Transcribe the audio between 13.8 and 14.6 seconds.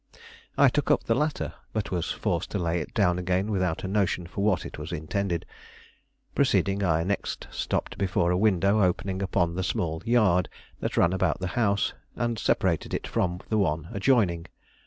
adjoining.